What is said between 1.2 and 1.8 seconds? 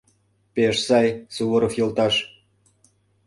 Суворов